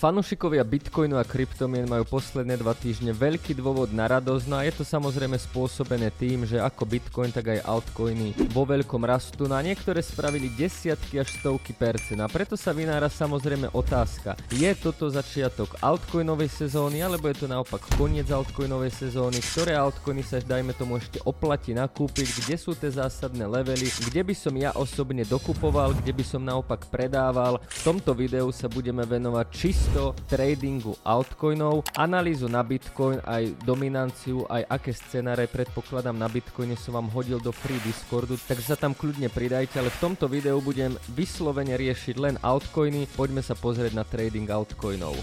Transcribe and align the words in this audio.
Fanušikovia 0.00 0.64
Bitcoinu 0.64 1.20
a 1.20 1.28
kryptomien 1.28 1.84
majú 1.84 2.08
posledné 2.08 2.56
dva 2.56 2.72
týždne 2.72 3.12
veľký 3.12 3.52
dôvod 3.52 3.92
na 3.92 4.08
radosť, 4.08 4.48
no 4.48 4.56
a 4.56 4.64
je 4.64 4.72
to 4.72 4.80
samozrejme 4.80 5.36
spôsobené 5.36 6.08
tým, 6.16 6.48
že 6.48 6.56
ako 6.56 6.88
Bitcoin, 6.88 7.28
tak 7.28 7.52
aj 7.52 7.60
altcoiny 7.68 8.48
vo 8.48 8.64
veľkom 8.64 9.04
rastu, 9.04 9.44
no 9.44 9.52
a 9.52 9.60
niektoré 9.60 10.00
spravili 10.00 10.48
desiatky 10.56 11.20
až 11.20 11.36
stovky 11.36 11.76
percent. 11.76 12.16
A 12.24 12.32
preto 12.32 12.56
sa 12.56 12.72
vynára 12.72 13.12
samozrejme 13.12 13.76
otázka, 13.76 14.40
je 14.48 14.72
toto 14.72 15.04
začiatok 15.12 15.76
altcoinovej 15.84 16.48
sezóny, 16.48 17.04
alebo 17.04 17.28
je 17.28 17.44
to 17.44 17.52
naopak 17.52 17.84
koniec 18.00 18.32
altcoinovej 18.32 18.96
sezóny, 18.96 19.36
ktoré 19.52 19.76
altcoiny 19.76 20.24
sa 20.24 20.40
dajme 20.40 20.72
tomu 20.80 20.96
ešte 20.96 21.20
oplatí 21.28 21.76
nakúpiť, 21.76 22.40
kde 22.40 22.56
sú 22.56 22.72
tie 22.72 22.88
zásadné 22.88 23.44
levely, 23.44 23.92
kde 24.08 24.24
by 24.24 24.32
som 24.32 24.56
ja 24.56 24.72
osobne 24.80 25.28
dokupoval, 25.28 25.92
kde 25.92 26.16
by 26.16 26.24
som 26.24 26.40
naopak 26.40 26.88
predával. 26.88 27.60
V 27.68 27.80
tomto 27.84 28.16
videu 28.16 28.48
sa 28.48 28.64
budeme 28.64 29.04
venovať 29.04 29.48
čisto 29.52 29.88
tradingu 30.30 30.94
altcoinov, 31.02 31.82
analýzu 31.98 32.46
na 32.46 32.62
Bitcoin, 32.62 33.18
aj 33.26 33.52
dominanciu, 33.66 34.46
aj 34.46 34.62
aké 34.70 34.94
scenáre 34.94 35.50
predpokladám 35.50 36.14
na 36.14 36.30
Bitcoine 36.30 36.78
som 36.78 36.94
vám 36.94 37.10
hodil 37.10 37.42
do 37.42 37.50
free 37.50 37.82
Discordu, 37.82 38.38
takže 38.38 38.72
sa 38.72 38.76
tam 38.78 38.94
kľudne 38.94 39.26
pridajte, 39.26 39.82
ale 39.82 39.90
v 39.90 40.00
tomto 40.00 40.30
videu 40.30 40.62
budem 40.62 40.94
vyslovene 41.12 41.74
riešiť 41.74 42.16
len 42.16 42.34
altcoiny, 42.38 43.10
poďme 43.18 43.42
sa 43.42 43.58
pozrieť 43.58 43.92
na 43.98 44.06
trading 44.06 44.46
altcoinov. 44.46 45.18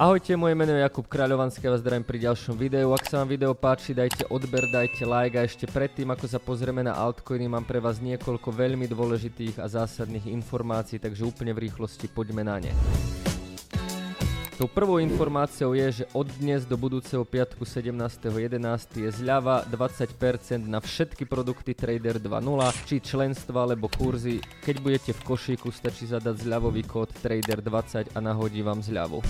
Ahojte, 0.00 0.32
moje 0.32 0.56
meno 0.56 0.72
je 0.72 0.80
Jakub 0.80 1.04
Kráľovanský 1.04 1.68
a 1.68 1.76
vás 1.76 1.84
zdravím 1.84 2.08
pri 2.08 2.24
ďalšom 2.24 2.56
videu. 2.56 2.88
Ak 2.96 3.04
sa 3.04 3.20
vám 3.20 3.36
video 3.36 3.52
páči, 3.52 3.92
dajte 3.92 4.24
odber, 4.32 4.64
dajte 4.72 5.04
like 5.04 5.36
a 5.36 5.44
ešte 5.44 5.68
predtým, 5.68 6.08
ako 6.08 6.24
sa 6.24 6.40
pozrieme 6.40 6.80
na 6.80 6.96
altcoiny, 6.96 7.44
mám 7.44 7.68
pre 7.68 7.84
vás 7.84 8.00
niekoľko 8.00 8.48
veľmi 8.48 8.88
dôležitých 8.88 9.60
a 9.60 9.68
zásadných 9.68 10.24
informácií, 10.32 10.96
takže 10.96 11.28
úplne 11.28 11.52
v 11.52 11.68
rýchlosti 11.68 12.08
poďme 12.08 12.48
na 12.48 12.56
ne. 12.64 12.72
Tou 14.56 14.72
prvou 14.72 15.04
informáciou 15.04 15.76
je, 15.76 16.00
že 16.00 16.04
od 16.16 16.32
dnes 16.40 16.64
do 16.64 16.80
budúceho 16.80 17.20
piatku 17.20 17.68
17.11. 17.68 18.56
je 19.04 19.10
zľava 19.12 19.68
20% 19.68 20.64
na 20.64 20.80
všetky 20.80 21.28
produkty 21.28 21.76
Trader 21.76 22.16
2.0, 22.16 22.88
či 22.88 23.04
členstva 23.04 23.68
alebo 23.68 23.92
kurzy. 23.92 24.40
Keď 24.64 24.76
budete 24.80 25.12
v 25.12 25.20
košíku, 25.28 25.68
stačí 25.68 26.08
zadať 26.08 26.40
zľavový 26.40 26.88
kód 26.88 27.12
Trader20 27.20 28.16
a 28.16 28.18
nahodí 28.24 28.64
vám 28.64 28.80
zľavu. 28.80 29.20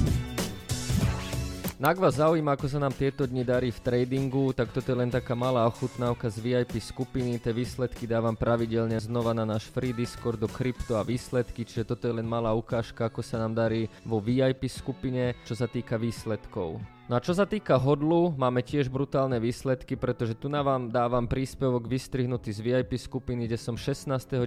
Ak 1.81 1.97
vás 1.97 2.20
zaujíma, 2.20 2.61
ako 2.61 2.69
sa 2.69 2.77
nám 2.77 2.92
tieto 2.92 3.25
dni 3.25 3.41
darí 3.41 3.73
v 3.73 3.81
tradingu, 3.81 4.53
tak 4.53 4.69
toto 4.69 4.92
je 4.92 5.00
len 5.00 5.09
taká 5.09 5.33
malá 5.33 5.64
ochutnávka 5.64 6.28
z 6.28 6.37
VIP 6.45 6.77
skupiny. 6.77 7.41
Tie 7.41 7.56
výsledky 7.56 8.05
dávam 8.05 8.37
pravidelne 8.37 9.00
znova 9.00 9.33
na 9.33 9.48
náš 9.48 9.64
free 9.72 9.97
Discord 9.97 10.37
do 10.37 10.45
krypto 10.45 11.00
a 11.00 11.09
výsledky, 11.09 11.64
čiže 11.64 11.89
toto 11.89 12.05
je 12.05 12.20
len 12.20 12.28
malá 12.28 12.53
ukážka, 12.53 13.09
ako 13.09 13.25
sa 13.25 13.41
nám 13.41 13.56
darí 13.56 13.89
vo 14.05 14.20
VIP 14.20 14.69
skupine, 14.69 15.33
čo 15.48 15.56
sa 15.56 15.64
týka 15.72 15.97
výsledkov. 15.97 17.00
No 17.11 17.19
a 17.19 17.27
čo 17.27 17.34
sa 17.34 17.42
týka 17.42 17.75
hodlu, 17.75 18.39
máme 18.39 18.62
tiež 18.62 18.86
brutálne 18.86 19.42
výsledky, 19.42 19.98
pretože 19.98 20.39
tu 20.39 20.47
na 20.47 20.62
vám 20.62 20.94
dávam 20.94 21.27
príspevok 21.27 21.91
vystrihnutý 21.91 22.55
z 22.55 22.62
VIP 22.62 23.03
skupiny, 23.03 23.50
kde 23.50 23.58
som 23.58 23.75
16.10. 23.75 24.39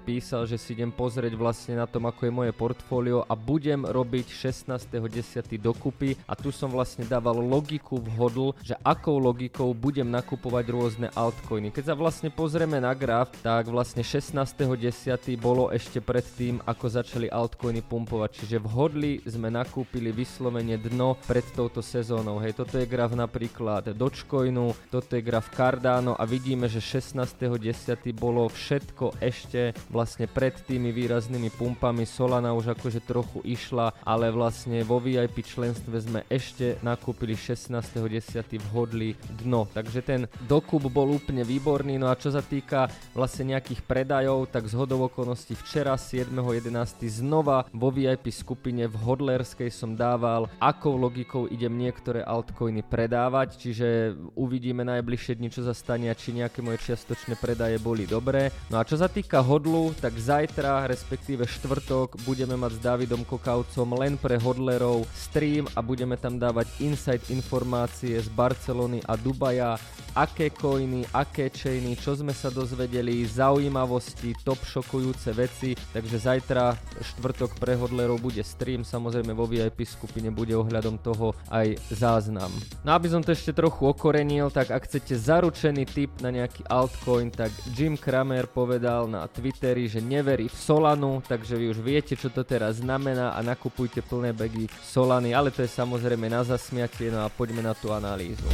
písal, 0.00 0.48
že 0.48 0.56
si 0.56 0.72
idem 0.72 0.88
pozrieť 0.88 1.36
vlastne 1.36 1.76
na 1.76 1.84
tom, 1.84 2.08
ako 2.08 2.24
je 2.24 2.32
moje 2.32 2.52
portfólio 2.56 3.20
a 3.28 3.36
budem 3.36 3.84
robiť 3.84 4.32
16.10. 4.32 5.60
dokupy 5.60 6.16
a 6.24 6.32
tu 6.32 6.48
som 6.48 6.72
vlastne 6.72 7.04
dával 7.04 7.36
logiku 7.36 8.00
v 8.00 8.08
hodl, 8.16 8.56
že 8.64 8.80
akou 8.80 9.20
logikou 9.20 9.76
budem 9.76 10.08
nakupovať 10.08 10.64
rôzne 10.72 11.08
altcoiny. 11.12 11.68
Keď 11.68 11.92
sa 11.92 12.00
vlastne 12.00 12.32
pozrieme 12.32 12.80
na 12.80 12.96
graf, 12.96 13.28
tak 13.44 13.68
vlastne 13.68 14.00
16.10. 14.00 15.36
bolo 15.36 15.68
ešte 15.68 16.00
pred 16.00 16.24
tým, 16.24 16.64
ako 16.64 16.96
začali 16.96 17.28
altcoiny 17.28 17.84
pumpovať, 17.84 18.40
čiže 18.40 18.56
v 18.56 18.66
hodli 18.72 19.12
sme 19.28 19.52
nakúpili 19.52 20.16
vyslovene 20.16 20.80
dno 20.80 21.20
pred 21.28 21.44
touto 21.52 21.84
sezónou 21.84 22.05
sezónou. 22.06 22.38
Hej, 22.38 22.62
toto 22.62 22.78
je 22.78 22.86
graf 22.86 23.18
napríklad 23.18 23.90
Dogecoinu, 23.90 24.70
toto 24.94 25.18
je 25.18 25.26
graf 25.26 25.50
Cardano 25.50 26.14
a 26.14 26.22
vidíme, 26.22 26.70
že 26.70 26.78
16.10. 26.78 28.14
bolo 28.14 28.46
všetko 28.46 29.18
ešte 29.18 29.74
vlastne 29.90 30.30
pred 30.30 30.54
tými 30.54 30.94
výraznými 30.94 31.50
pumpami. 31.50 32.06
Solana 32.06 32.54
už 32.54 32.78
akože 32.78 33.02
trochu 33.02 33.42
išla, 33.42 33.90
ale 34.06 34.30
vlastne 34.30 34.86
vo 34.86 35.02
VIP 35.02 35.42
členstve 35.42 35.98
sme 35.98 36.22
ešte 36.30 36.78
nakúpili 36.86 37.34
16.10. 37.34 38.54
v 38.54 38.66
hodli 38.70 39.10
dno. 39.42 39.66
Takže 39.66 39.98
ten 40.06 40.30
dokup 40.46 40.86
bol 40.86 41.10
úplne 41.10 41.42
výborný. 41.42 41.98
No 41.98 42.06
a 42.06 42.14
čo 42.14 42.30
sa 42.30 42.38
týka 42.38 42.86
vlastne 43.18 43.58
nejakých 43.58 43.82
predajov, 43.82 44.46
tak 44.54 44.70
z 44.70 44.78
hodov 44.78 45.10
okolností 45.10 45.58
včera 45.58 45.98
7.11. 45.98 46.70
znova 47.10 47.66
vo 47.74 47.90
VIP 47.90 48.30
skupine 48.30 48.86
v 48.86 48.94
hodlerskej 48.94 49.74
som 49.74 49.98
dával, 49.98 50.46
akou 50.62 50.94
logikou 50.94 51.50
idem 51.50 51.74
niek 51.74 51.95
niektoré 51.96 52.20
altcoiny 52.20 52.84
predávať, 52.84 53.56
čiže 53.56 54.12
uvidíme 54.36 54.84
najbližšie 54.84 55.40
dni, 55.40 55.48
čo 55.48 55.64
sa 55.64 55.72
stane 55.72 56.12
a 56.12 56.14
či 56.14 56.36
nejaké 56.36 56.60
moje 56.60 56.84
čiastočné 56.84 57.40
predaje 57.40 57.80
boli 57.80 58.04
dobré. 58.04 58.52
No 58.68 58.76
a 58.76 58.84
čo 58.84 59.00
sa 59.00 59.08
týka 59.08 59.40
hodlu, 59.40 59.96
tak 59.96 60.12
zajtra, 60.12 60.84
respektíve 60.92 61.48
štvrtok, 61.48 62.20
budeme 62.28 62.52
mať 62.60 62.76
s 62.76 62.84
Davidom 62.84 63.24
Kokaucom 63.24 63.96
len 63.96 64.20
pre 64.20 64.36
hodlerov 64.36 65.08
stream 65.16 65.64
a 65.72 65.80
budeme 65.80 66.20
tam 66.20 66.36
dávať 66.36 66.68
insight 66.84 67.32
informácie 67.32 68.20
z 68.20 68.28
Barcelony 68.36 69.00
a 69.08 69.16
Dubaja, 69.16 69.80
aké 70.16 70.48
coiny, 70.48 71.04
aké 71.12 71.52
chainy, 71.52 71.92
čo 72.00 72.16
sme 72.16 72.32
sa 72.32 72.48
dozvedeli, 72.48 73.28
zaujímavosti, 73.28 74.32
top 74.40 74.64
šokujúce 74.64 75.28
veci, 75.36 75.76
takže 75.92 76.16
zajtra 76.16 76.72
štvrtok 77.04 77.60
pre 77.60 77.76
hodlerov 77.76 78.24
bude 78.24 78.40
stream, 78.40 78.80
samozrejme 78.80 79.36
vo 79.36 79.44
VIP 79.44 79.84
skupine 79.84 80.32
bude 80.32 80.56
ohľadom 80.56 80.96
toho 81.04 81.36
aj 81.52 81.76
záznam. 81.92 82.48
No 82.80 82.96
aby 82.96 83.12
som 83.12 83.20
to 83.20 83.36
ešte 83.36 83.52
trochu 83.52 83.84
okorenil, 83.84 84.48
tak 84.48 84.72
ak 84.72 84.88
chcete 84.88 85.12
zaručený 85.12 85.84
tip 85.84 86.10
na 86.24 86.32
nejaký 86.32 86.64
altcoin, 86.64 87.28
tak 87.28 87.52
Jim 87.76 88.00
Cramer 88.00 88.48
povedal 88.48 89.04
na 89.12 89.28
Twitteri, 89.28 89.84
že 89.84 90.00
neverí 90.00 90.48
v 90.48 90.56
Solanu, 90.56 91.20
takže 91.20 91.60
vy 91.60 91.76
už 91.76 91.84
viete, 91.84 92.16
čo 92.16 92.32
to 92.32 92.40
teraz 92.40 92.80
znamená 92.80 93.36
a 93.36 93.44
nakupujte 93.44 94.00
plné 94.00 94.32
bagy 94.32 94.64
Solany, 94.80 95.36
ale 95.36 95.52
to 95.52 95.60
je 95.60 95.68
samozrejme 95.68 96.32
na 96.32 96.40
zasmiatie, 96.40 97.12
no 97.12 97.20
a 97.20 97.28
poďme 97.28 97.60
na 97.60 97.76
tú 97.76 97.92
analýzu. 97.92 98.48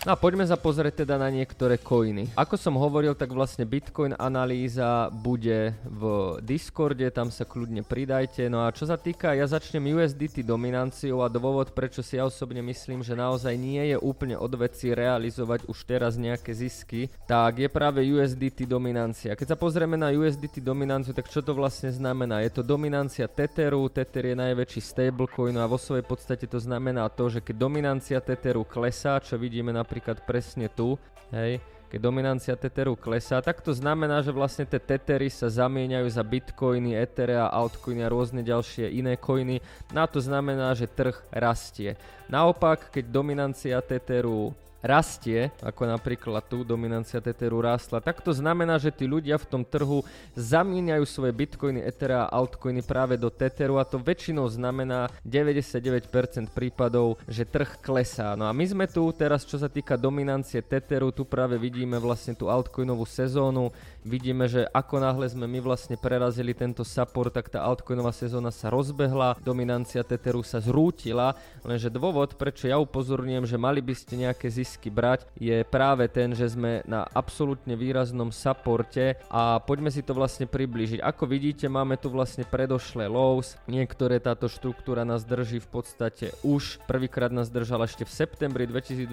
No 0.00 0.16
a 0.16 0.20
poďme 0.20 0.48
sa 0.48 0.56
pozrieť 0.56 1.04
teda 1.04 1.20
na 1.20 1.28
niektoré 1.28 1.76
coiny. 1.76 2.32
Ako 2.32 2.56
som 2.56 2.72
hovoril, 2.80 3.12
tak 3.12 3.36
vlastne 3.36 3.68
Bitcoin 3.68 4.16
analýza 4.16 5.12
bude 5.12 5.76
v 5.84 6.02
Discorde, 6.40 7.04
tam 7.12 7.28
sa 7.28 7.44
kľudne 7.44 7.84
pridajte. 7.84 8.48
No 8.48 8.64
a 8.64 8.72
čo 8.72 8.88
sa 8.88 8.96
týka, 8.96 9.36
ja 9.36 9.44
začnem 9.44 9.92
USDT 9.92 10.40
dominanciou 10.40 11.20
a 11.20 11.28
dôvod, 11.28 11.76
prečo 11.76 12.00
si 12.00 12.16
ja 12.16 12.24
osobne 12.24 12.64
myslím, 12.64 13.04
že 13.04 13.12
naozaj 13.12 13.52
nie 13.60 13.92
je 13.92 14.00
úplne 14.00 14.40
od 14.40 14.48
veci 14.56 14.88
realizovať 14.88 15.68
už 15.68 15.84
teraz 15.84 16.16
nejaké 16.16 16.48
zisky, 16.56 17.12
tak 17.28 17.60
je 17.60 17.68
práve 17.68 18.00
USDT 18.00 18.64
dominancia. 18.64 19.36
Keď 19.36 19.52
sa 19.52 19.60
pozrieme 19.60 20.00
na 20.00 20.16
USDT 20.16 20.64
dominanciu, 20.64 21.12
tak 21.12 21.28
čo 21.28 21.44
to 21.44 21.52
vlastne 21.52 21.92
znamená? 21.92 22.40
Je 22.40 22.48
to 22.48 22.64
dominancia 22.64 23.28
Tetheru, 23.28 23.84
Tether 23.92 24.32
je 24.32 24.36
najväčší 24.48 24.80
stablecoin 24.80 25.60
a 25.60 25.68
vo 25.68 25.76
svojej 25.76 26.08
podstate 26.08 26.48
to 26.48 26.56
znamená 26.56 27.04
to, 27.12 27.28
že 27.28 27.44
keď 27.44 27.68
dominancia 27.68 28.16
Tetheru 28.24 28.64
klesá, 28.64 29.20
čo 29.20 29.36
vidíme 29.36 29.76
na 29.76 29.89
napríklad 29.90 30.22
presne 30.22 30.70
tu, 30.70 30.94
hej, 31.34 31.58
keď 31.90 31.98
dominancia 31.98 32.54
Tetheru 32.54 32.94
klesá, 32.94 33.42
tak 33.42 33.58
to 33.58 33.74
znamená, 33.74 34.22
že 34.22 34.30
vlastne 34.30 34.62
tie 34.62 34.78
Tethery 34.78 35.26
sa 35.26 35.50
zamieňajú 35.50 36.06
za 36.06 36.22
Bitcoiny, 36.22 36.94
Etherea, 36.94 37.50
altcoiny 37.50 38.06
a 38.06 38.12
rôzne 38.14 38.46
ďalšie 38.46 38.86
iné 38.94 39.18
coiny. 39.18 39.58
Na 39.90 40.06
to 40.06 40.22
znamená, 40.22 40.70
že 40.78 40.86
trh 40.86 41.18
rastie. 41.34 41.98
Naopak, 42.30 42.94
keď 42.94 43.10
dominancia 43.10 43.82
Tetheru 43.82 44.54
rastie, 44.80 45.52
ako 45.60 45.88
napríklad 45.88 46.44
tu 46.48 46.64
dominancia 46.64 47.20
Tetheru 47.20 47.60
rastla, 47.60 48.00
tak 48.00 48.24
to 48.24 48.32
znamená, 48.32 48.80
že 48.80 48.92
tí 48.92 49.04
ľudia 49.04 49.36
v 49.36 49.48
tom 49.48 49.62
trhu 49.64 50.04
zamieňajú 50.36 51.04
svoje 51.04 51.32
bitcoiny, 51.36 51.84
Ethera 51.84 52.26
a 52.26 52.32
altcoiny 52.32 52.84
práve 52.84 53.20
do 53.20 53.28
Tetheru 53.28 53.76
a 53.76 53.84
to 53.84 54.00
väčšinou 54.00 54.48
znamená 54.48 55.12
99% 55.24 56.08
prípadov, 56.50 57.20
že 57.28 57.44
trh 57.44 57.80
klesá. 57.84 58.32
No 58.34 58.48
a 58.48 58.52
my 58.56 58.64
sme 58.64 58.86
tu 58.88 59.04
teraz, 59.12 59.44
čo 59.44 59.60
sa 59.60 59.68
týka 59.68 60.00
dominancie 60.00 60.64
Tetheru, 60.64 61.12
tu 61.12 61.28
práve 61.28 61.60
vidíme 61.60 62.00
vlastne 62.00 62.32
tú 62.32 62.48
altcoinovú 62.48 63.04
sezónu. 63.04 63.72
Vidíme, 64.04 64.48
že 64.48 64.66
ako 64.70 65.00
náhle 65.00 65.26
sme 65.28 65.46
my 65.46 65.60
vlastne 65.62 65.96
prerazili 65.96 66.56
tento 66.56 66.84
support, 66.84 67.32
tak 67.32 67.52
tá 67.52 67.64
altcoinová 67.64 68.12
sezóna 68.12 68.52
sa 68.52 68.68
rozbehla, 68.72 69.40
dominancia 69.40 70.04
Tetheru 70.04 70.44
sa 70.44 70.60
zrútila, 70.60 71.36
lenže 71.64 71.92
dôvod, 71.92 72.36
prečo 72.36 72.68
ja 72.68 72.76
upozorňujem, 72.80 73.44
že 73.46 73.56
mali 73.56 73.80
by 73.80 73.94
ste 73.96 74.20
nejaké 74.26 74.50
zisky 74.50 74.88
brať, 74.90 75.28
je 75.38 75.62
práve 75.68 76.08
ten, 76.10 76.32
že 76.34 76.50
sme 76.50 76.82
na 76.84 77.06
absolútne 77.14 77.78
výraznom 77.78 78.34
supporte 78.34 79.20
a 79.30 79.62
poďme 79.62 79.92
si 79.92 80.02
to 80.02 80.16
vlastne 80.16 80.50
priblížiť. 80.50 81.00
Ako 81.00 81.28
vidíte, 81.28 81.70
máme 81.70 81.96
tu 82.00 82.10
vlastne 82.10 82.44
predošlé 82.44 83.06
lows, 83.06 83.56
niektoré 83.70 84.18
táto 84.18 84.50
štruktúra 84.50 85.06
nás 85.06 85.22
drží 85.24 85.62
v 85.62 85.68
podstate 85.70 86.34
už, 86.42 86.82
prvýkrát 86.84 87.30
nás 87.30 87.52
držala 87.52 87.86
ešte 87.86 88.04
v 88.04 88.12
septembri 88.12 88.64
2022, 88.66 89.10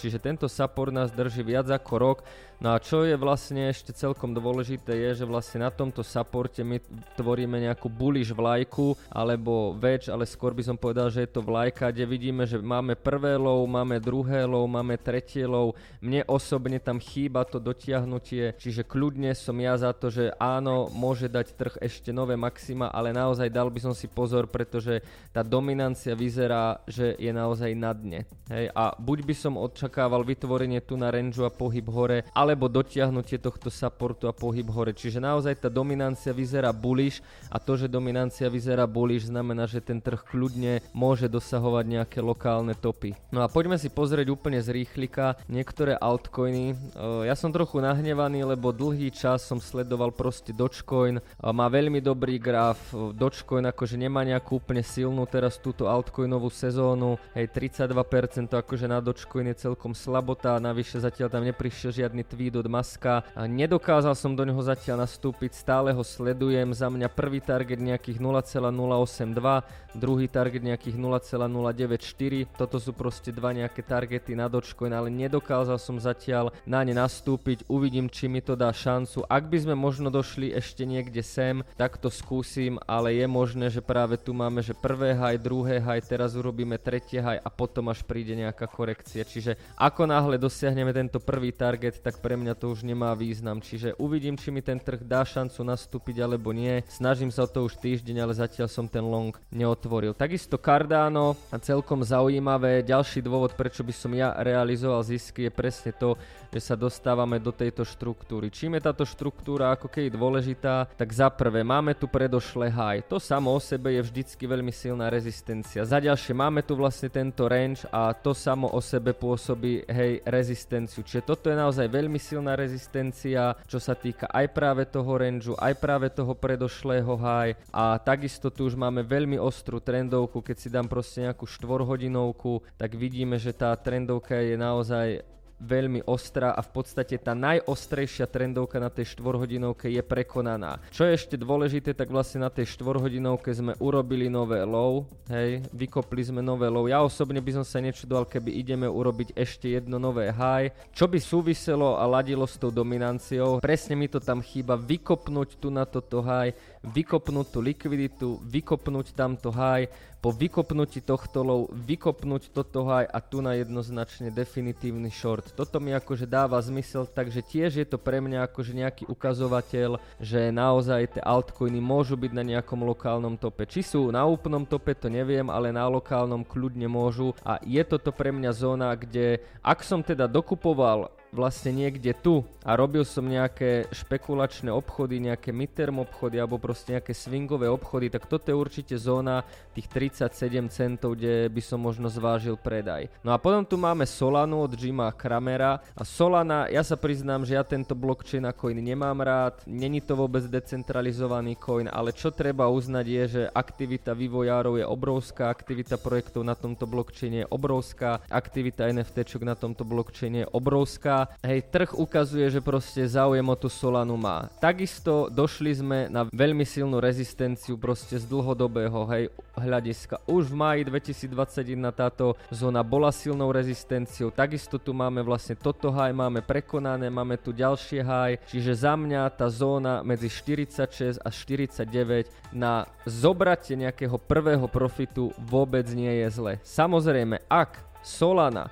čiže 0.00 0.18
tento 0.20 0.46
support 0.50 0.92
nás 0.92 1.10
drží 1.10 1.42
viac 1.44 1.68
ako 1.70 1.92
rok, 1.96 2.18
no 2.60 2.74
a 2.74 2.80
čo 2.80 3.04
je 3.04 3.16
vlastne 3.16 3.68
ešte 3.70 3.92
celkom 3.94 4.23
dôležité 4.32 4.94
je, 5.10 5.20
že 5.20 5.24
vlastne 5.26 5.66
na 5.66 5.70
tomto 5.74 6.06
supporte 6.06 6.62
my 6.62 6.78
tvoríme 7.18 7.58
nejakú 7.58 7.90
bullish 7.90 8.30
vlajku 8.30 8.94
alebo 9.10 9.74
väč, 9.74 10.06
ale 10.06 10.24
skôr 10.24 10.54
by 10.54 10.62
som 10.62 10.76
povedal, 10.78 11.10
že 11.10 11.26
je 11.26 11.34
to 11.34 11.42
vlajka, 11.42 11.90
kde 11.90 12.06
vidíme, 12.06 12.46
že 12.46 12.62
máme 12.62 12.94
prvé 12.94 13.34
low, 13.34 13.66
máme 13.66 13.98
druhé 13.98 14.46
low, 14.46 14.64
máme 14.70 14.94
tretie 14.96 15.44
low. 15.44 15.74
Mne 15.98 16.22
osobne 16.30 16.78
tam 16.78 17.02
chýba 17.02 17.42
to 17.42 17.58
dotiahnutie, 17.58 18.54
čiže 18.56 18.86
kľudne 18.86 19.34
som 19.34 19.58
ja 19.58 19.74
za 19.74 19.90
to, 19.90 20.14
že 20.14 20.30
áno, 20.38 20.86
môže 20.94 21.26
dať 21.26 21.46
trh 21.58 21.74
ešte 21.82 22.14
nové 22.14 22.38
maxima, 22.38 22.88
ale 22.94 23.10
naozaj 23.10 23.50
dal 23.50 23.66
by 23.66 23.80
som 23.90 23.94
si 23.96 24.06
pozor, 24.06 24.46
pretože 24.46 25.02
tá 25.34 25.42
dominancia 25.42 26.14
vyzerá, 26.14 26.78
že 26.86 27.18
je 27.18 27.34
naozaj 27.34 27.74
na 27.74 27.90
dne. 27.90 28.20
Hej, 28.46 28.70
a 28.70 28.94
buď 28.94 29.18
by 29.26 29.34
som 29.34 29.58
očakával 29.58 30.22
vytvorenie 30.22 30.78
tu 30.84 30.94
na 30.94 31.10
range 31.10 31.42
a 31.42 31.50
pohyb 31.50 31.88
hore, 31.90 32.22
alebo 32.30 32.70
dotiahnutie 32.70 33.42
tohto 33.42 33.72
supportu 33.72 34.13
a 34.22 34.32
pohyb 34.32 34.70
hore. 34.70 34.94
Čiže 34.94 35.18
naozaj 35.18 35.58
tá 35.58 35.66
dominancia 35.66 36.30
vyzerá 36.30 36.70
bullish 36.70 37.18
a 37.50 37.58
to, 37.58 37.74
že 37.74 37.90
dominancia 37.90 38.46
vyzerá 38.46 38.86
bullish, 38.86 39.26
znamená, 39.26 39.66
že 39.66 39.82
ten 39.82 39.98
trh 39.98 40.22
kľudne 40.22 40.78
môže 40.94 41.26
dosahovať 41.26 41.84
nejaké 41.88 42.18
lokálne 42.22 42.78
topy. 42.78 43.18
No 43.34 43.42
a 43.42 43.50
poďme 43.50 43.80
si 43.80 43.88
pozrieť 43.88 44.30
úplne 44.30 44.60
z 44.60 44.70
rýchlika 44.84 45.40
niektoré 45.48 45.96
altcoiny. 45.96 46.76
Ja 47.24 47.32
som 47.32 47.48
trochu 47.48 47.80
nahnevaný, 47.80 48.44
lebo 48.44 48.68
dlhý 48.68 49.08
čas 49.08 49.48
som 49.48 49.56
sledoval 49.56 50.12
proste 50.12 50.52
Dogecoin. 50.52 51.24
Má 51.40 51.66
veľmi 51.72 52.04
dobrý 52.04 52.36
graf. 52.36 52.92
Dogecoin 52.92 53.64
akože 53.64 53.96
nemá 53.96 54.20
nejakú 54.28 54.60
úplne 54.60 54.84
silnú 54.84 55.24
teraz 55.24 55.56
túto 55.56 55.88
altcoinovú 55.88 56.52
sezónu. 56.52 57.16
Hej, 57.32 57.48
32% 57.56 58.52
akože 58.52 58.84
na 58.84 59.00
Dogecoin 59.00 59.48
je 59.56 59.64
celkom 59.64 59.96
slabota. 59.96 60.60
Navyše 60.60 61.00
zatiaľ 61.00 61.32
tam 61.32 61.48
neprišiel 61.48 62.04
žiadny 62.04 62.28
tweet 62.28 62.60
od 62.60 62.68
Maska. 62.68 63.24
Nedokázal 63.32 64.03
som 64.12 64.36
do 64.36 64.44
neho 64.44 64.60
zatiaľ 64.60 65.08
nastúpiť, 65.08 65.56
stále 65.56 65.96
ho 65.96 66.04
sledujem, 66.04 66.76
za 66.76 66.92
mňa 66.92 67.08
prvý 67.08 67.40
target 67.40 67.80
nejakých 67.80 68.20
0,082, 68.20 69.96
druhý 69.96 70.28
target 70.28 70.60
nejakých 70.60 71.00
0,094, 71.00 72.60
toto 72.60 72.76
sú 72.76 72.92
proste 72.92 73.32
dva 73.32 73.56
nejaké 73.56 73.80
targety 73.80 74.36
na 74.36 74.52
Dogecoin, 74.52 74.92
ale 74.92 75.08
nedokázal 75.08 75.80
som 75.80 75.96
zatiaľ 75.96 76.52
na 76.68 76.84
ne 76.84 76.92
nastúpiť, 76.92 77.64
uvidím, 77.70 78.12
či 78.12 78.28
mi 78.28 78.44
to 78.44 78.52
dá 78.52 78.68
šancu. 78.68 79.24
Ak 79.30 79.48
by 79.48 79.64
sme 79.64 79.74
možno 79.78 80.12
došli 80.12 80.52
ešte 80.52 80.84
niekde 80.84 81.24
sem, 81.24 81.64
tak 81.78 81.96
to 81.96 82.12
skúsim, 82.12 82.76
ale 82.84 83.16
je 83.16 83.26
možné, 83.30 83.70
že 83.70 83.80
práve 83.80 84.20
tu 84.20 84.34
máme, 84.34 84.60
že 84.60 84.74
prvé 84.74 85.14
high, 85.14 85.38
druhé 85.38 85.78
high, 85.78 86.02
teraz 86.02 86.34
urobíme 86.34 86.76
tretie 86.82 87.22
high 87.22 87.38
a 87.38 87.48
potom 87.48 87.86
až 87.88 88.02
príde 88.02 88.34
nejaká 88.34 88.66
korekcia. 88.66 89.22
Čiže 89.22 89.54
ako 89.78 90.10
náhle 90.10 90.36
dosiahneme 90.42 90.90
tento 90.90 91.22
prvý 91.22 91.54
target, 91.54 92.02
tak 92.02 92.18
pre 92.18 92.34
mňa 92.34 92.58
to 92.58 92.74
už 92.74 92.82
nemá 92.82 93.14
význam. 93.14 93.62
Čiže 93.62 93.93
uvidím, 93.96 94.36
či 94.36 94.50
mi 94.50 94.60
ten 94.60 94.78
trh 94.78 95.02
dá 95.02 95.24
šancu 95.24 95.62
nastúpiť 95.64 96.22
alebo 96.22 96.50
nie. 96.50 96.82
Snažím 96.86 97.32
sa 97.32 97.46
o 97.46 97.50
to 97.50 97.64
už 97.66 97.78
týždeň, 97.80 98.16
ale 98.22 98.34
zatiaľ 98.36 98.68
som 98.68 98.86
ten 98.86 99.02
long 99.02 99.34
neotvoril. 99.50 100.12
Takisto 100.12 100.58
Cardano 100.60 101.38
a 101.48 101.56
celkom 101.58 102.02
zaujímavé. 102.04 102.84
Ďalší 102.84 103.24
dôvod, 103.24 103.56
prečo 103.58 103.86
by 103.86 103.94
som 103.94 104.12
ja 104.12 104.34
realizoval 104.38 105.02
zisky 105.06 105.46
je 105.48 105.52
presne 105.54 105.90
to, 105.94 106.18
že 106.54 106.70
sa 106.70 106.78
dostávame 106.78 107.42
do 107.42 107.50
tejto 107.50 107.82
štruktúry. 107.82 108.46
Čím 108.46 108.78
je 108.78 108.86
táto 108.86 109.02
štruktúra 109.02 109.74
ako 109.74 109.90
keď 109.90 110.14
dôležitá, 110.14 110.86
tak 110.94 111.10
za 111.10 111.26
prvé 111.26 111.66
máme 111.66 111.98
tu 111.98 112.06
predošlé 112.06 112.70
high. 112.70 113.02
To 113.10 113.18
samo 113.18 113.50
o 113.50 113.58
sebe 113.58 113.90
je 113.98 114.06
vždycky 114.06 114.46
veľmi 114.46 114.70
silná 114.70 115.10
rezistencia. 115.10 115.82
Za 115.82 115.98
ďalšie 115.98 116.30
máme 116.30 116.62
tu 116.62 116.78
vlastne 116.78 117.10
tento 117.10 117.50
range 117.50 117.82
a 117.90 118.14
to 118.14 118.30
samo 118.30 118.70
o 118.70 118.78
sebe 118.78 119.10
pôsobí 119.18 119.82
hej 119.90 120.22
rezistenciu. 120.22 121.02
Čiže 121.02 121.26
toto 121.26 121.50
je 121.50 121.58
naozaj 121.58 121.90
veľmi 121.90 122.22
silná 122.22 122.54
rezistencia, 122.54 123.58
čo 123.66 123.82
sa 123.82 123.98
týka 123.98 124.30
aj 124.30 124.46
práve 124.54 124.86
toho 124.86 125.10
rangeu, 125.18 125.58
aj 125.58 125.74
práve 125.82 126.06
toho 126.14 126.38
predošlého 126.38 127.18
high 127.18 127.58
a 127.74 127.98
takisto 127.98 128.54
tu 128.54 128.70
už 128.70 128.78
máme 128.78 129.02
veľmi 129.02 129.42
ostrú 129.42 129.82
trendovku, 129.82 130.38
keď 130.38 130.56
si 130.62 130.70
dám 130.70 130.86
proste 130.86 131.26
nejakú 131.26 131.50
štvorhodinovku, 131.50 132.62
tak 132.78 132.94
vidíme, 132.94 133.42
že 133.42 133.50
tá 133.50 133.74
trendovka 133.74 134.38
je 134.38 134.54
naozaj 134.54 135.34
veľmi 135.60 136.04
ostrá 136.04 136.52
a 136.52 136.60
v 136.60 136.70
podstate 136.70 137.16
tá 137.18 137.32
najostrejšia 137.32 138.26
trendovka 138.26 138.82
na 138.82 138.90
tej 138.90 139.14
štvorhodinovke 139.16 139.88
je 139.88 140.02
prekonaná. 140.02 140.82
Čo 140.90 141.08
je 141.08 141.16
ešte 141.16 141.36
dôležité, 141.38 141.94
tak 141.94 142.10
vlastne 142.10 142.44
na 142.44 142.50
tej 142.50 142.74
štvorhodinovke 142.74 143.50
sme 143.54 143.72
urobili 143.78 144.26
nové 144.26 144.60
low, 144.66 145.06
hej, 145.30 145.64
vykopli 145.70 146.22
sme 146.26 146.40
nové 146.42 146.66
low. 146.68 146.84
Ja 146.90 147.00
osobne 147.02 147.38
by 147.38 147.62
som 147.62 147.64
sa 147.64 147.80
nečudoval, 147.80 148.26
keby 148.26 148.50
ideme 148.50 148.86
urobiť 148.90 149.34
ešte 149.38 149.72
jedno 149.72 149.96
nové 149.96 150.28
high, 150.34 150.74
čo 150.92 151.06
by 151.06 151.18
súviselo 151.18 151.96
a 151.96 152.04
ladilo 152.04 152.44
s 152.44 152.58
tou 152.58 152.74
dominanciou. 152.74 153.62
Presne 153.62 153.94
mi 153.96 154.10
to 154.10 154.18
tam 154.18 154.42
chýba, 154.44 154.76
vykopnúť 154.76 155.56
tu 155.58 155.72
na 155.72 155.86
toto 155.88 156.20
high, 156.20 156.52
vykopnúť 156.84 157.46
tú 157.48 157.58
likviditu, 157.64 158.28
vykopnúť 158.44 159.16
tamto 159.16 159.48
high, 159.48 159.88
po 160.24 160.32
vykopnutí 160.32 161.04
tohto 161.04 161.44
low, 161.44 161.62
vykopnúť 161.68 162.48
toto 162.48 162.88
high 162.88 163.04
a 163.12 163.20
tu 163.20 163.44
na 163.44 163.60
jednoznačne 163.60 164.32
definitívny 164.32 165.12
short. 165.12 165.52
Toto 165.52 165.76
mi 165.84 165.92
akože 165.92 166.24
dáva 166.24 166.56
zmysel, 166.64 167.04
takže 167.04 167.44
tiež 167.44 167.76
je 167.76 167.84
to 167.84 168.00
pre 168.00 168.24
mňa 168.24 168.48
akože 168.48 168.72
nejaký 168.72 169.04
ukazovateľ, 169.04 170.00
že 170.16 170.48
naozaj 170.48 171.20
tie 171.20 171.22
altcoiny 171.28 171.76
môžu 171.76 172.16
byť 172.16 172.32
na 172.32 172.40
nejakom 172.40 172.88
lokálnom 172.88 173.36
tope. 173.36 173.68
Či 173.68 173.84
sú 173.84 174.08
na 174.08 174.24
úplnom 174.24 174.64
tope, 174.64 174.96
to 174.96 175.12
neviem, 175.12 175.44
ale 175.52 175.76
na 175.76 175.84
lokálnom 175.92 176.40
kľudne 176.40 176.88
môžu 176.88 177.36
a 177.44 177.60
je 177.60 177.84
toto 177.84 178.08
pre 178.08 178.32
mňa 178.32 178.50
zóna, 178.56 178.96
kde 178.96 179.44
ak 179.60 179.84
som 179.84 180.00
teda 180.00 180.24
dokupoval 180.24 181.12
vlastne 181.34 181.74
niekde 181.74 182.14
tu. 182.14 182.46
A 182.62 182.78
robil 182.78 183.02
som 183.02 183.26
nejaké 183.26 183.90
špekulačné 183.90 184.70
obchody, 184.70 185.18
nejaké 185.20 185.50
midterm 185.50 186.00
obchody 186.00 186.38
alebo 186.38 186.56
proste 186.56 186.96
nejaké 186.96 187.12
swingové 187.12 187.66
obchody, 187.68 188.08
tak 188.08 188.30
toto 188.30 188.48
je 188.48 188.56
určite 188.56 188.94
zóna 188.96 189.42
tých 189.74 189.90
37 189.90 190.70
centov, 190.70 191.18
kde 191.18 191.50
by 191.50 191.60
som 191.60 191.82
možno 191.82 192.06
zvážil 192.06 192.54
predaj. 192.54 193.10
No 193.26 193.34
a 193.34 193.42
potom 193.42 193.66
tu 193.66 193.74
máme 193.74 194.06
Solanu 194.06 194.64
od 194.64 194.72
Jima 194.72 195.10
Kramera. 195.10 195.82
A 195.98 196.06
Solana, 196.06 196.70
ja 196.70 196.86
sa 196.86 196.94
priznám, 196.94 197.42
že 197.42 197.58
ja 197.58 197.66
tento 197.66 197.98
blockchain 197.98 198.46
a 198.46 198.54
coin 198.54 198.78
nemám 198.78 199.18
rád, 199.20 199.66
není 199.66 199.98
to 199.98 200.14
vôbec 200.14 200.46
decentralizovaný 200.46 201.58
coin, 201.58 201.90
ale 201.90 202.14
čo 202.14 202.30
treba 202.30 202.70
uznať 202.70 203.06
je, 203.06 203.22
že 203.26 203.42
aktivita 203.50 204.14
vývojárov 204.14 204.78
je 204.78 204.86
obrovská, 204.86 205.50
aktivita 205.50 205.98
projektov 205.98 206.46
na 206.46 206.54
tomto 206.54 206.86
blockchaine 206.86 207.44
je 207.44 207.50
obrovská, 207.50 208.22
aktivita 208.30 208.86
NFTčok 208.88 209.42
na 209.42 209.58
tomto 209.58 209.82
blockchaine 209.82 210.46
je 210.46 210.50
obrovská 210.54 211.23
hej, 211.42 211.60
trh 211.68 211.94
ukazuje, 211.96 212.46
že 212.50 212.60
proste 212.64 213.04
záujem 213.04 213.44
o 213.44 213.56
tú 213.56 213.68
Solanu 213.68 214.16
má. 214.16 214.48
Takisto 214.60 215.28
došli 215.28 215.70
sme 215.74 215.98
na 216.08 216.26
veľmi 216.28 216.62
silnú 216.62 216.98
rezistenciu 216.98 217.76
proste 217.76 218.18
z 218.20 218.24
dlhodobého 218.28 219.04
hej, 219.12 219.24
hľadiska. 219.58 220.22
Už 220.26 220.50
v 220.50 220.56
máji 220.56 220.82
2021 220.88 221.90
táto 221.94 222.34
zóna 222.50 222.82
bola 222.82 223.14
silnou 223.14 223.50
rezistenciou, 223.50 224.30
takisto 224.34 224.76
tu 224.80 224.90
máme 224.90 225.22
vlastne 225.22 225.54
toto 225.54 225.90
high, 225.90 226.14
máme 226.14 226.42
prekonané, 226.42 227.08
máme 227.08 227.38
tu 227.38 227.54
ďalšie 227.54 228.00
high, 228.02 228.36
čiže 228.50 228.86
za 228.86 228.94
mňa 228.98 229.30
tá 229.34 229.46
zóna 229.50 230.02
medzi 230.02 230.26
46 230.28 231.22
a 231.22 231.28
49 231.30 232.54
na 232.54 232.86
zobratie 233.06 233.78
nejakého 233.78 234.16
prvého 234.18 234.66
profitu 234.66 235.30
vôbec 235.38 235.86
nie 235.92 236.10
je 236.24 236.28
zle. 236.32 236.52
Samozrejme, 236.62 237.44
ak 237.46 237.78
Solana 238.04 238.68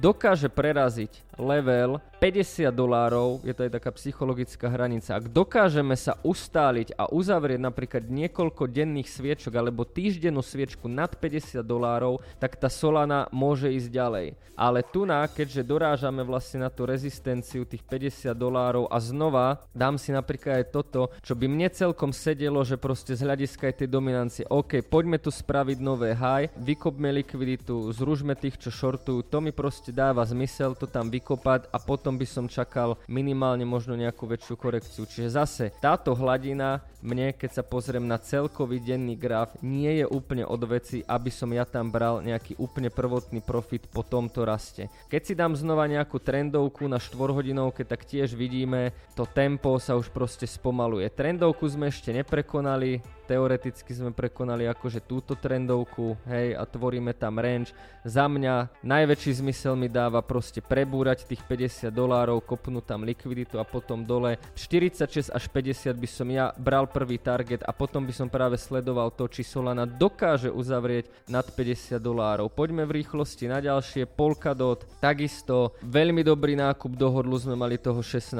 dokáže 0.00 0.52
preraziť 0.52 1.29
level 1.40 1.98
50 2.20 2.68
dolárov, 2.68 3.40
je 3.40 3.56
to 3.56 3.64
aj 3.64 3.80
taká 3.80 3.90
psychologická 3.96 4.68
hranica. 4.68 5.16
Ak 5.16 5.32
dokážeme 5.32 5.96
sa 5.96 6.20
ustáliť 6.20 6.92
a 7.00 7.08
uzavrieť 7.08 7.60
napríklad 7.64 8.04
niekoľko 8.12 8.68
denných 8.68 9.08
sviečok 9.08 9.56
alebo 9.56 9.88
týždennú 9.88 10.44
sviečku 10.44 10.84
nad 10.84 11.08
50 11.16 11.64
dolárov, 11.64 12.20
tak 12.36 12.60
tá 12.60 12.68
Solana 12.68 13.24
môže 13.32 13.72
ísť 13.72 13.88
ďalej. 13.88 14.26
Ale 14.52 14.84
tu 14.84 15.08
na, 15.08 15.24
keďže 15.24 15.64
dorážame 15.64 16.20
vlastne 16.20 16.60
na 16.60 16.68
tú 16.68 16.84
rezistenciu 16.84 17.64
tých 17.64 17.80
50 17.88 18.36
dolárov 18.36 18.92
a 18.92 19.00
znova 19.00 19.64
dám 19.72 19.96
si 19.96 20.12
napríklad 20.12 20.60
aj 20.60 20.66
toto, 20.76 21.08
čo 21.24 21.32
by 21.32 21.48
mne 21.48 21.72
celkom 21.72 22.12
sedelo, 22.12 22.60
že 22.60 22.76
proste 22.76 23.16
z 23.16 23.24
hľadiska 23.24 23.72
aj 23.72 23.74
tej 23.80 23.88
dominancie, 23.88 24.44
OK, 24.44 24.84
poďme 24.84 25.16
tu 25.16 25.32
spraviť 25.32 25.78
nové 25.80 26.12
high, 26.12 26.52
vykopme 26.60 27.08
likviditu, 27.24 27.88
zružme 27.96 28.36
tých, 28.36 28.60
čo 28.60 28.68
shortujú, 28.68 29.24
to 29.24 29.40
mi 29.40 29.56
proste 29.56 29.88
dáva 29.88 30.20
zmysel 30.28 30.76
to 30.76 30.84
tam 30.84 31.08
vykopnúť 31.08 31.29
nakopať 31.30 31.70
a 31.70 31.78
potom 31.78 32.18
by 32.18 32.26
som 32.26 32.50
čakal 32.50 32.98
minimálne 33.06 33.62
možno 33.62 33.94
nejakú 33.94 34.26
väčšiu 34.26 34.58
korekciu. 34.58 35.06
Čiže 35.06 35.38
zase 35.38 35.64
táto 35.78 36.10
hladina 36.18 36.82
mne, 37.06 37.30
keď 37.38 37.62
sa 37.62 37.62
pozriem 37.62 38.02
na 38.02 38.18
celkový 38.18 38.82
denný 38.82 39.14
graf, 39.14 39.54
nie 39.62 40.02
je 40.02 40.06
úplne 40.10 40.42
od 40.42 40.58
veci, 40.66 41.06
aby 41.06 41.30
som 41.30 41.54
ja 41.54 41.62
tam 41.62 41.94
bral 41.94 42.18
nejaký 42.18 42.58
úplne 42.58 42.90
prvotný 42.90 43.38
profit 43.46 43.86
po 43.86 44.02
tomto 44.02 44.42
raste. 44.42 44.90
Keď 45.06 45.22
si 45.22 45.38
dám 45.38 45.54
znova 45.54 45.86
nejakú 45.86 46.18
trendovku 46.18 46.90
na 46.90 46.98
4 46.98 47.14
hodinovke, 47.14 47.86
tak 47.86 48.02
tiež 48.02 48.34
vidíme, 48.34 48.90
to 49.14 49.22
tempo 49.22 49.78
sa 49.78 49.94
už 49.94 50.10
proste 50.10 50.50
spomaluje. 50.50 51.06
Trendovku 51.14 51.64
sme 51.70 51.94
ešte 51.94 52.10
neprekonali, 52.10 52.98
teoreticky 53.30 53.94
sme 53.94 54.10
prekonali 54.10 54.66
akože 54.66 55.06
túto 55.06 55.38
trendovku, 55.38 56.18
hej, 56.26 56.58
a 56.58 56.66
tvoríme 56.66 57.14
tam 57.14 57.38
range. 57.38 57.70
Za 58.02 58.26
mňa 58.26 58.82
najväčší 58.82 59.38
zmysel 59.38 59.78
mi 59.78 59.86
dáva 59.86 60.18
proste 60.18 60.58
prebúrať 60.58 61.30
tých 61.30 61.46
50 61.46 61.94
dolárov, 61.94 62.42
kopnúť 62.42 62.90
tam 62.90 63.06
likviditu 63.06 63.62
a 63.62 63.64
potom 63.68 64.02
dole 64.02 64.34
46 64.58 65.30
až 65.30 65.44
50 65.46 65.94
by 65.94 66.08
som 66.10 66.26
ja 66.26 66.50
bral 66.58 66.90
prvý 66.90 67.22
target 67.22 67.62
a 67.62 67.70
potom 67.70 68.02
by 68.02 68.10
som 68.10 68.26
práve 68.26 68.58
sledoval 68.58 69.14
to, 69.14 69.30
či 69.30 69.46
Solana 69.46 69.86
dokáže 69.86 70.50
uzavrieť 70.50 71.06
nad 71.30 71.46
50 71.46 72.02
dolárov. 72.02 72.50
Poďme 72.50 72.82
v 72.88 73.04
rýchlosti 73.04 73.46
na 73.46 73.62
ďalšie, 73.62 74.10
Polkadot, 74.10 74.82
takisto 74.98 75.78
veľmi 75.86 76.26
dobrý 76.26 76.58
nákup 76.58 76.98
do 76.98 77.06
hodlu 77.12 77.36
sme 77.38 77.54
mali 77.54 77.76
toho 77.76 78.02
16. 78.02 78.34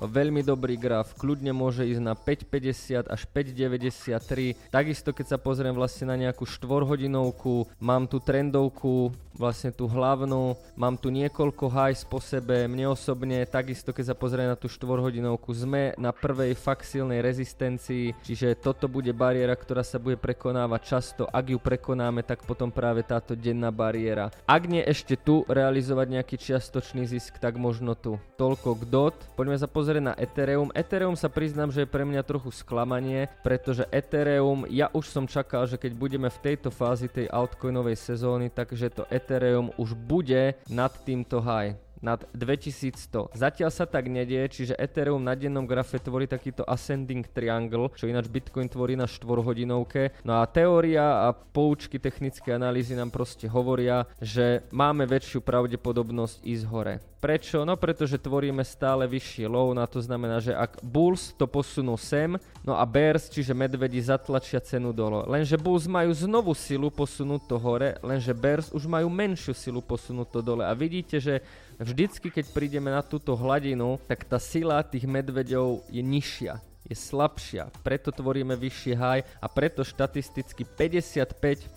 Veľmi 0.00 0.40
dobrý 0.46 0.78
graf, 0.78 1.18
kľudne 1.18 1.50
môže 1.50 1.82
ísť 1.82 2.00
na 2.00 2.14
5,50 2.14 3.10
až 3.10 3.20
5,90 3.34 3.97
53. 3.98 4.70
Takisto 4.70 5.10
keď 5.10 5.26
sa 5.34 5.38
pozriem 5.38 5.74
vlastne 5.74 6.06
na 6.06 6.16
nejakú 6.16 6.46
štvorhodinovku, 6.46 7.66
mám 7.82 8.06
tu 8.06 8.22
trendovku, 8.22 9.10
vlastne 9.38 9.70
tú 9.70 9.86
hlavnú, 9.86 10.58
mám 10.74 10.98
tu 10.98 11.14
niekoľko 11.14 11.70
highs 11.70 12.02
po 12.02 12.18
sebe, 12.18 12.66
mne 12.66 12.90
osobne 12.90 13.46
takisto 13.46 13.94
keď 13.94 14.12
sa 14.12 14.18
pozriem 14.18 14.50
na 14.50 14.58
tú 14.58 14.66
štvorhodinovku, 14.66 15.50
sme 15.54 15.94
na 15.94 16.10
prvej 16.10 16.58
fakt 16.58 16.86
silnej 16.86 17.22
rezistencii, 17.22 18.18
čiže 18.26 18.58
toto 18.58 18.90
bude 18.90 19.14
bariéra, 19.14 19.54
ktorá 19.54 19.86
sa 19.86 20.02
bude 20.02 20.18
prekonávať 20.18 20.80
často, 20.82 21.22
ak 21.30 21.54
ju 21.54 21.58
prekonáme, 21.62 22.26
tak 22.26 22.42
potom 22.42 22.74
práve 22.74 23.06
táto 23.06 23.38
denná 23.38 23.70
bariéra. 23.70 24.34
Ak 24.44 24.66
nie 24.66 24.82
ešte 24.82 25.14
tu 25.14 25.46
realizovať 25.46 26.18
nejaký 26.18 26.36
čiastočný 26.38 27.06
zisk, 27.06 27.38
tak 27.38 27.54
možno 27.56 27.94
tu. 27.94 28.18
Toľko 28.34 28.68
k 28.78 28.82
DOT. 28.90 29.16
Poďme 29.38 29.56
sa 29.58 29.70
pozrieť 29.70 30.02
na 30.02 30.14
Ethereum. 30.18 30.74
Ethereum 30.74 31.14
sa 31.14 31.30
priznám, 31.30 31.70
že 31.70 31.86
je 31.86 31.90
pre 31.90 32.02
mňa 32.02 32.26
trochu 32.26 32.50
sklamanie, 32.50 33.30
pretože 33.46 33.86
Ethereum, 33.88 34.68
ja 34.68 34.92
už 34.92 35.08
som 35.08 35.24
čakal, 35.24 35.64
že 35.64 35.80
keď 35.80 35.92
budeme 35.96 36.28
v 36.28 36.42
tejto 36.44 36.68
fázi 36.68 37.08
tej 37.08 37.26
altcoinovej 37.32 37.96
sezóny, 37.96 38.52
takže 38.52 38.92
to 38.92 39.02
Ethereum 39.08 39.72
už 39.80 39.96
bude 39.96 40.54
nad 40.68 40.92
týmto 41.02 41.40
high 41.40 41.76
nad 42.00 42.24
2100. 42.34 43.34
Zatiaľ 43.34 43.70
sa 43.74 43.84
tak 43.84 44.06
nedie, 44.06 44.44
čiže 44.46 44.78
Ethereum 44.78 45.22
na 45.22 45.34
dennom 45.34 45.66
grafe 45.66 45.98
tvorí 45.98 46.30
takýto 46.30 46.62
ascending 46.64 47.26
triangle, 47.26 47.90
čo 47.94 48.06
ináč 48.06 48.30
Bitcoin 48.30 48.70
tvorí 48.70 48.94
na 48.94 49.06
4 49.06 49.22
hodinovke. 49.42 50.14
No 50.22 50.38
a 50.40 50.46
teória 50.46 51.26
a 51.26 51.34
poučky 51.34 51.98
technické 51.98 52.54
analýzy 52.54 52.94
nám 52.94 53.10
proste 53.10 53.50
hovoria, 53.50 54.06
že 54.22 54.66
máme 54.70 55.04
väčšiu 55.06 55.42
pravdepodobnosť 55.42 56.44
ísť 56.46 56.64
hore. 56.70 56.94
Prečo? 57.18 57.66
No 57.66 57.74
pretože 57.74 58.14
tvoríme 58.14 58.62
stále 58.62 59.02
vyšší 59.10 59.50
low, 59.50 59.74
na 59.74 59.90
to 59.90 59.98
znamená, 59.98 60.38
že 60.38 60.54
ak 60.54 60.78
Bulls 60.86 61.34
to 61.34 61.50
posunú 61.50 61.98
sem, 61.98 62.38
no 62.62 62.78
a 62.78 62.86
Bears, 62.86 63.26
čiže 63.26 63.58
medvedi 63.58 63.98
zatlačia 63.98 64.62
cenu 64.62 64.94
dole. 64.94 65.26
Lenže 65.26 65.58
Bulls 65.58 65.90
majú 65.90 66.14
znovu 66.14 66.54
silu 66.54 66.94
posunúť 66.94 67.50
to 67.50 67.58
hore, 67.58 67.98
lenže 68.06 68.30
Bears 68.30 68.70
už 68.70 68.86
majú 68.86 69.10
menšiu 69.10 69.50
silu 69.50 69.82
posunúť 69.82 70.30
to 70.30 70.40
dole. 70.46 70.62
A 70.62 70.70
vidíte, 70.78 71.18
že 71.18 71.42
vždycky, 71.78 72.30
keď 72.30 72.50
prídeme 72.50 72.90
na 72.90 73.00
túto 73.00 73.34
hladinu, 73.38 73.98
tak 74.06 74.26
tá 74.26 74.36
sila 74.36 74.82
tých 74.82 75.06
medveďov 75.06 75.86
je 75.88 76.02
nižšia 76.02 76.58
je 76.88 76.96
slabšia, 76.96 77.68
preto 77.84 78.08
tvoríme 78.08 78.56
vyšší 78.56 78.92
high 78.96 79.22
a 79.38 79.46
preto 79.46 79.84
štatisticky 79.84 80.64
55% 80.64 81.76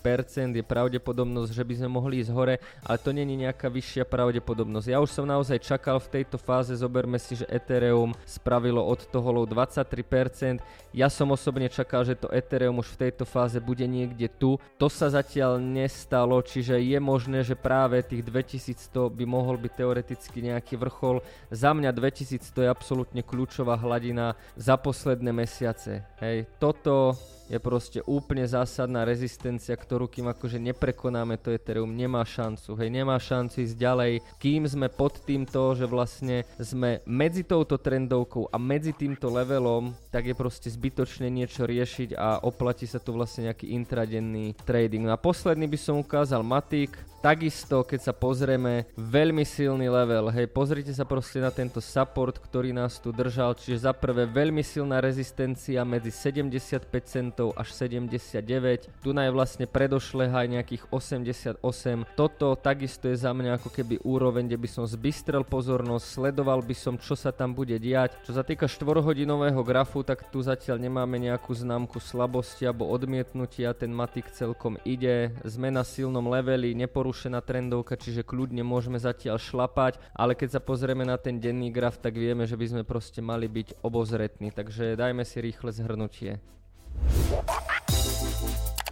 je 0.56 0.64
pravdepodobnosť, 0.64 1.52
že 1.52 1.62
by 1.62 1.74
sme 1.78 1.88
mohli 1.92 2.24
ísť 2.24 2.32
hore, 2.32 2.56
ale 2.82 2.96
to 2.96 3.12
není 3.12 3.36
nejaká 3.36 3.68
vyššia 3.68 4.08
pravdepodobnosť. 4.08 4.88
Ja 4.88 5.04
už 5.04 5.12
som 5.12 5.28
naozaj 5.28 5.60
čakal 5.60 6.00
v 6.00 6.20
tejto 6.20 6.40
fáze, 6.40 6.72
zoberme 6.72 7.20
si, 7.20 7.36
že 7.36 7.48
Ethereum 7.52 8.16
spravilo 8.24 8.80
od 8.80 9.04
toho 9.04 9.28
low 9.28 9.44
23%, 9.44 10.64
ja 10.96 11.08
som 11.12 11.28
osobne 11.32 11.68
čakal, 11.68 12.04
že 12.08 12.16
to 12.16 12.32
Ethereum 12.32 12.80
už 12.80 12.96
v 12.96 13.08
tejto 13.08 13.28
fáze 13.28 13.60
bude 13.60 13.84
niekde 13.84 14.32
tu, 14.32 14.56
to 14.80 14.88
sa 14.88 15.12
zatiaľ 15.12 15.60
nestalo, 15.60 16.40
čiže 16.40 16.80
je 16.80 16.98
možné, 17.00 17.44
že 17.44 17.56
práve 17.56 18.00
tých 18.00 18.24
2100 18.24 19.12
by 19.12 19.24
mohol 19.28 19.60
byť 19.60 19.72
teoreticky 19.76 20.38
nejaký 20.40 20.80
vrchol. 20.80 21.20
Za 21.52 21.76
mňa 21.76 21.92
2100 21.92 22.64
je 22.64 22.68
absolútne 22.68 23.20
kľúčová 23.20 23.76
hladina 23.76 24.36
za 24.56 24.76
posledný 24.80 25.01
posledné 25.02 25.32
mesiace. 25.34 25.98
Hej, 26.22 26.46
toto 26.62 27.18
je 27.52 27.60
proste 27.60 28.00
úplne 28.08 28.48
zásadná 28.48 29.04
rezistencia, 29.04 29.76
ktorú 29.76 30.08
kým 30.08 30.32
akože 30.32 30.56
neprekonáme 30.56 31.36
to 31.36 31.52
Ethereum, 31.52 31.92
nemá 31.92 32.24
šancu, 32.24 32.72
hej, 32.80 32.88
nemá 32.88 33.20
šancu 33.20 33.60
ísť 33.60 33.76
ďalej, 33.76 34.12
kým 34.40 34.64
sme 34.64 34.88
pod 34.88 35.20
týmto, 35.20 35.76
že 35.76 35.84
vlastne 35.84 36.48
sme 36.56 37.04
medzi 37.04 37.44
touto 37.44 37.76
trendovkou 37.76 38.48
a 38.48 38.56
medzi 38.56 38.96
týmto 38.96 39.28
levelom, 39.28 39.92
tak 40.08 40.32
je 40.32 40.34
proste 40.34 40.72
zbytočné 40.72 41.28
niečo 41.28 41.68
riešiť 41.68 42.16
a 42.16 42.40
oplatí 42.40 42.88
sa 42.88 42.96
tu 42.96 43.12
vlastne 43.12 43.52
nejaký 43.52 43.76
intradenný 43.76 44.56
trading. 44.64 45.04
No 45.04 45.12
a 45.12 45.20
posledný 45.20 45.68
by 45.68 45.76
som 45.76 46.00
ukázal 46.00 46.40
Matic, 46.40 46.96
takisto 47.22 47.86
keď 47.86 48.00
sa 48.00 48.12
pozrieme, 48.16 48.88
veľmi 48.98 49.46
silný 49.46 49.86
level, 49.86 50.32
hej, 50.34 50.50
pozrite 50.50 50.90
sa 50.90 51.06
proste 51.06 51.38
na 51.38 51.54
tento 51.54 51.78
support, 51.78 52.40
ktorý 52.40 52.74
nás 52.74 52.98
tu 52.98 53.14
držal, 53.14 53.54
čiže 53.54 53.86
za 53.86 53.92
prvé 53.94 54.26
veľmi 54.26 54.64
silná 54.66 54.98
rezistencia 54.98 55.86
medzi 55.86 56.10
75 56.10 56.88
centov 57.06 57.41
až 57.50 57.74
79. 57.74 59.02
Tu 59.02 59.10
je 59.10 59.32
vlastne 59.34 59.66
predošle 59.66 60.30
aj 60.30 60.46
nejakých 60.46 60.86
88. 60.94 61.58
Toto 62.14 62.54
takisto 62.54 63.10
je 63.10 63.18
za 63.18 63.34
mňa 63.34 63.58
ako 63.58 63.74
keby 63.74 63.98
úroveň, 64.06 64.46
kde 64.46 64.62
by 64.62 64.68
som 64.70 64.84
zbystrel 64.86 65.42
pozornosť, 65.42 66.06
sledoval 66.06 66.62
by 66.62 66.76
som, 66.78 66.94
čo 66.94 67.18
sa 67.18 67.34
tam 67.34 67.56
bude 67.58 67.74
diať. 67.82 68.14
Čo 68.22 68.38
sa 68.38 68.46
týka 68.46 68.70
4-hodinového 68.70 69.64
grafu, 69.66 70.06
tak 70.06 70.30
tu 70.30 70.38
zatiaľ 70.38 70.78
nemáme 70.78 71.18
nejakú 71.18 71.50
známku 71.50 71.98
slabosti 71.98 72.68
alebo 72.68 72.86
odmietnutia, 72.86 73.74
ten 73.74 73.90
matik 73.90 74.30
celkom 74.30 74.78
ide. 74.86 75.34
Sme 75.42 75.72
na 75.72 75.82
silnom 75.82 76.28
leveli, 76.28 76.76
neporušená 76.76 77.40
trendovka, 77.40 77.96
čiže 77.96 78.22
kľudne 78.22 78.60
môžeme 78.60 79.00
zatiaľ 79.00 79.40
šlapať, 79.40 79.96
ale 80.12 80.36
keď 80.36 80.58
sa 80.58 80.60
pozrieme 80.60 81.08
na 81.08 81.16
ten 81.16 81.40
denný 81.40 81.72
graf, 81.72 81.96
tak 81.96 82.20
vieme, 82.20 82.44
že 82.44 82.60
by 82.60 82.66
sme 82.68 82.82
proste 82.84 83.24
mali 83.24 83.48
byť 83.48 83.80
obozretní. 83.80 84.52
Takže 84.52 85.00
dajme 85.00 85.24
si 85.24 85.40
rýchle 85.40 85.72
zhrnutie. 85.72 86.42
Ha 87.46 87.62
ha! 87.68 87.81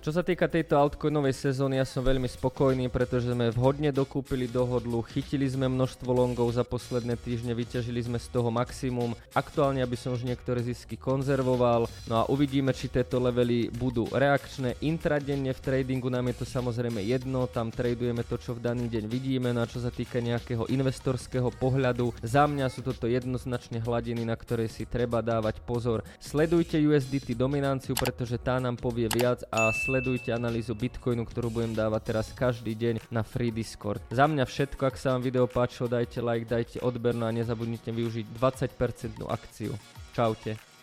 Čo 0.01 0.17
sa 0.17 0.25
týka 0.25 0.49
tejto 0.49 0.81
altcoinovej 0.81 1.37
sezóny, 1.37 1.77
ja 1.77 1.85
som 1.85 2.01
veľmi 2.01 2.25
spokojný, 2.25 2.89
pretože 2.89 3.37
sme 3.37 3.53
vhodne 3.53 3.93
dokúpili 3.93 4.49
dohodlu, 4.49 5.05
chytili 5.05 5.45
sme 5.45 5.69
množstvo 5.69 6.09
longov 6.09 6.49
za 6.57 6.65
posledné 6.65 7.21
týždne, 7.21 7.53
vyťažili 7.53 8.09
sme 8.09 8.17
z 8.17 8.33
toho 8.33 8.49
maximum. 8.49 9.13
Aktuálne, 9.37 9.85
aby 9.85 10.01
som 10.01 10.17
už 10.17 10.25
niektoré 10.25 10.65
zisky 10.65 10.97
konzervoval, 10.97 11.85
no 12.09 12.15
a 12.17 12.25
uvidíme, 12.33 12.73
či 12.73 12.89
tieto 12.89 13.21
levely 13.21 13.69
budú 13.69 14.09
reakčné. 14.09 14.81
Intradenne 14.81 15.53
v 15.53 15.61
tradingu 15.61 16.09
nám 16.09 16.33
je 16.33 16.41
to 16.41 16.47
samozrejme 16.49 17.05
jedno, 17.05 17.45
tam 17.45 17.69
tradujeme 17.69 18.25
to, 18.25 18.41
čo 18.41 18.57
v 18.57 18.65
daný 18.65 18.89
deň 18.89 19.05
vidíme, 19.05 19.53
no 19.53 19.61
a 19.61 19.69
čo 19.69 19.85
sa 19.85 19.93
týka 19.93 20.17
nejakého 20.17 20.65
investorského 20.73 21.53
pohľadu, 21.61 22.17
za 22.25 22.49
mňa 22.49 22.73
sú 22.73 22.81
toto 22.81 23.05
jednoznačne 23.05 23.85
hladiny, 23.85 24.25
na 24.25 24.33
ktoré 24.33 24.65
si 24.65 24.89
treba 24.89 25.21
dávať 25.21 25.61
pozor. 25.61 26.01
Sledujte 26.17 26.81
USDT 26.81 27.37
dominanciu, 27.37 27.93
pretože 27.93 28.41
tá 28.41 28.57
nám 28.57 28.81
povie 28.81 29.05
viac 29.13 29.45
a 29.53 29.69
sledujte 29.91 30.31
analýzu 30.31 30.79
Bitcoinu, 30.79 31.27
ktorú 31.27 31.51
budem 31.51 31.75
dávať 31.75 32.15
teraz 32.15 32.31
každý 32.31 32.79
deň 32.79 33.11
na 33.11 33.27
free 33.27 33.51
Discord. 33.51 33.99
Za 34.15 34.31
mňa 34.31 34.47
všetko, 34.47 34.87
ak 34.87 34.95
sa 34.95 35.19
vám 35.19 35.27
video 35.27 35.51
páčilo, 35.51 35.91
dajte 35.91 36.23
like, 36.23 36.47
dajte 36.47 36.79
odber 36.79 37.11
no 37.11 37.27
a 37.27 37.35
nezabudnite 37.35 37.91
využiť 37.91 38.27
20% 38.39 39.27
akciu. 39.27 39.75
Čaute. 40.15 40.70